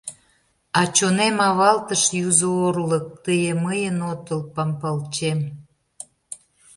[0.79, 5.39] А чонем авалтыш юзо орлык: Тые мыйын отыл Пампалчем.